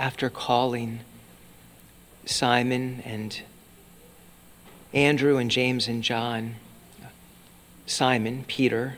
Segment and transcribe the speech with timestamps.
[0.00, 1.00] after calling
[2.24, 3.42] Simon and
[4.94, 6.54] Andrew and James and John,
[7.84, 8.96] Simon, Peter,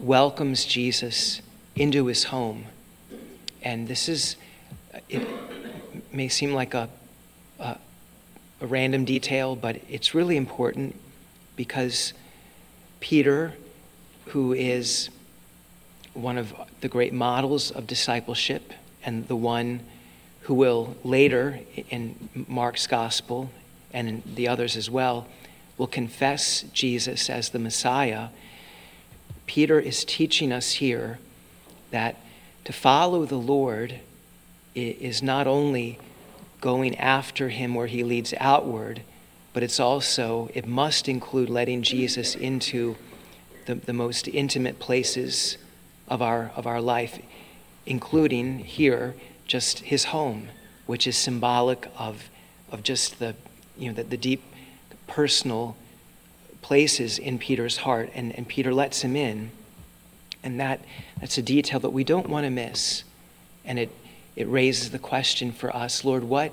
[0.00, 1.40] welcomes Jesus
[1.76, 2.64] into his home.
[3.62, 4.34] And this is,
[5.08, 5.28] it
[6.12, 6.88] may seem like a,
[7.60, 7.78] a,
[8.60, 10.96] a random detail, but it's really important
[11.54, 12.14] because
[12.98, 13.54] Peter,
[14.26, 15.08] who is
[16.14, 18.72] one of the great models of discipleship
[19.04, 19.80] and the one
[20.42, 21.60] who will later
[21.90, 23.50] in Mark's gospel
[23.92, 25.26] and in the others as well
[25.78, 28.28] will confess Jesus as the Messiah.
[29.46, 31.18] Peter is teaching us here
[31.90, 32.16] that
[32.64, 34.00] to follow the Lord
[34.74, 35.98] is not only
[36.60, 39.02] going after him where he leads outward,
[39.52, 42.96] but it's also, it must include letting Jesus into
[43.66, 45.58] the, the most intimate places
[46.08, 47.18] of our, of our life,
[47.86, 49.14] including here,
[49.46, 50.48] just his home,
[50.86, 52.28] which is symbolic of,
[52.70, 53.34] of just the,
[53.76, 54.42] you know, the, the deep
[55.06, 55.76] personal
[56.60, 58.10] places in Peter's heart.
[58.14, 59.50] And, and Peter lets him in.
[60.42, 60.80] And that,
[61.20, 63.04] that's a detail that we don't want to miss.
[63.64, 63.90] And it,
[64.36, 66.52] it raises the question for us Lord, what,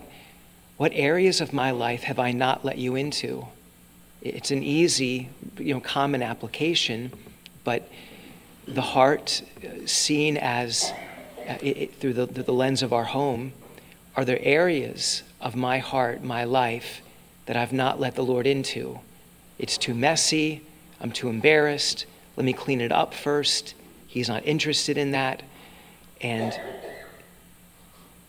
[0.78, 3.48] what areas of my life have I not let you into?
[4.22, 7.14] It's an easy, you know, common application,
[7.64, 7.89] but
[8.67, 10.94] the heart, uh, seen as
[11.50, 13.53] uh, it, through, the, the lens of our home,
[14.16, 17.02] are there areas of my heart, my life,
[17.45, 19.00] that I've not let the Lord into?
[19.58, 20.61] It's too messy.
[21.02, 22.05] I'm too embarrassed.
[22.36, 23.73] Let me clean it up first.
[24.08, 25.44] He's not interested in that.
[26.22, 26.59] And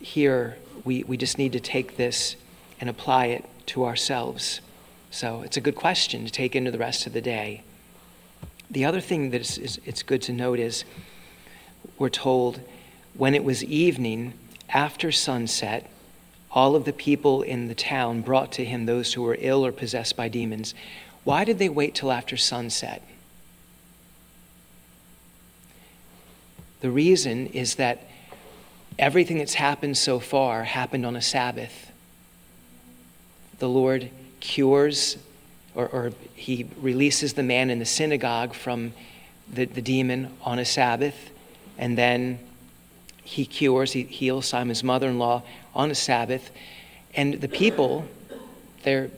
[0.00, 2.36] here, we, we just need to take this
[2.80, 4.60] and apply it to ourselves.
[5.10, 7.62] So it's a good question to take into the rest of the day.
[8.70, 10.84] The other thing that is, is, it's good to note is
[11.98, 12.60] we're told
[13.14, 14.34] when it was evening,
[14.69, 15.91] after sunset,
[16.50, 19.72] all of the people in the town brought to him those who were ill or
[19.72, 20.75] possessed by demons.
[21.25, 23.03] Why did they wait till after sunset?
[26.81, 28.09] The reason is that
[28.98, 31.92] everything that's happened so far happened on a Sabbath.
[33.59, 34.10] The Lord
[34.41, 35.19] cures
[35.75, 38.92] or, or he releases the man in the synagogue from
[39.53, 41.31] the, the demon on a Sabbath,
[41.78, 42.38] and then
[43.22, 45.42] he cures, he heals Simon's mother in law
[45.75, 46.50] on a Sabbath.
[47.14, 48.06] And the people,
[48.82, 49.10] they,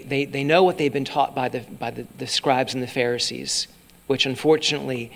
[0.00, 2.88] they, they know what they've been taught by, the, by the, the scribes and the
[2.88, 3.68] Pharisees,
[4.06, 5.12] which unfortunately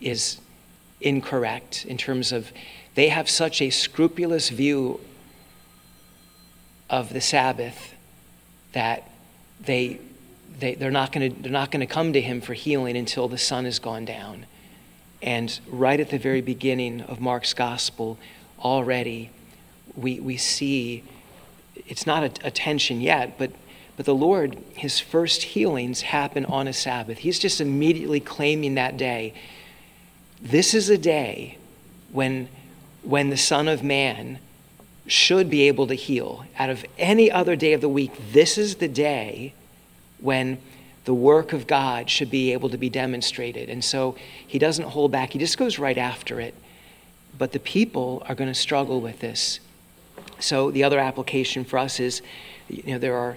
[0.00, 0.38] is
[1.00, 2.50] incorrect in terms of
[2.94, 5.00] they have such a scrupulous view
[6.88, 7.94] of the Sabbath
[8.72, 9.10] that
[9.60, 9.98] they,
[10.58, 14.04] they, they're not going to come to him for healing until the sun has gone
[14.04, 14.46] down.
[15.24, 18.18] And right at the very beginning of Mark's gospel,
[18.60, 19.30] already
[19.96, 21.02] we, we see
[21.86, 23.50] it's not a, a tension yet, but,
[23.96, 27.18] but the Lord, his first healings happen on a Sabbath.
[27.18, 29.32] He's just immediately claiming that day.
[30.42, 31.56] This is a day
[32.12, 32.48] when,
[33.02, 34.38] when the Son of Man
[35.06, 36.44] should be able to heal.
[36.58, 39.54] Out of any other day of the week, this is the day
[40.18, 40.58] when
[41.04, 43.68] the work of God should be able to be demonstrated.
[43.68, 44.16] And so
[44.46, 46.54] he doesn't hold back, he just goes right after it.
[47.36, 49.60] But the people are going to struggle with this.
[50.38, 52.22] So the other application for us is
[52.68, 53.36] you know, there are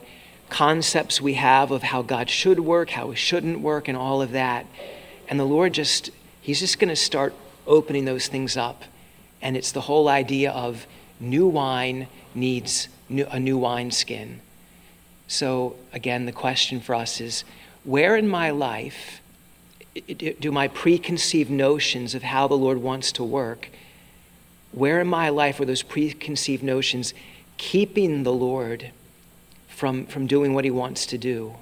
[0.50, 4.32] concepts we have of how God should work, how he shouldn't work, and all of
[4.32, 4.66] that.
[5.28, 6.10] And the Lord just,
[6.42, 7.34] he's just going to start
[7.66, 8.84] opening those things up.
[9.42, 10.88] And it's the whole idea of
[11.20, 14.42] new wine needs a new wineskin.
[15.28, 17.44] So, again, the question for us is
[17.84, 19.22] where in my life
[20.40, 23.70] do my preconceived notions of how the Lord wants to work,
[24.72, 27.14] where in my life are those preconceived notions
[27.58, 28.92] keeping the Lord
[29.68, 31.56] from, from doing what he wants to do?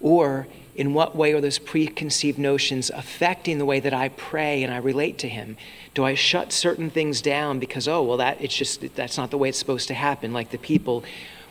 [0.00, 4.72] Or in what way are those preconceived notions affecting the way that I pray and
[4.72, 5.56] I relate to him?
[5.94, 9.38] Do I shut certain things down because, oh, well, that, it's just, that's not the
[9.38, 11.04] way it's supposed to happen, like the people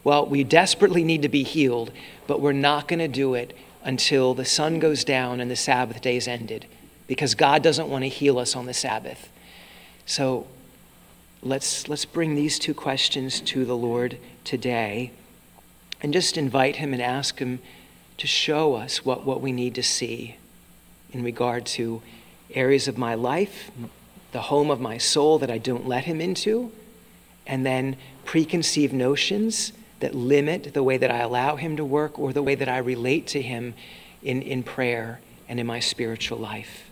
[0.03, 1.91] well, we desperately need to be healed,
[2.27, 6.01] but we're not going to do it until the sun goes down and the Sabbath
[6.01, 6.65] day is ended
[7.07, 9.29] because God doesn't want to heal us on the Sabbath.
[10.05, 10.47] So
[11.41, 15.11] let's, let's bring these two questions to the Lord today
[16.01, 17.59] and just invite Him and ask Him
[18.17, 20.37] to show us what, what we need to see
[21.11, 22.01] in regard to
[22.53, 23.71] areas of my life,
[24.31, 26.71] the home of my soul that I don't let Him into,
[27.47, 32.33] and then preconceived notions that limit the way that I allow Him to work or
[32.33, 33.73] the way that I relate to Him
[34.23, 36.88] in, in prayer and in my spiritual life.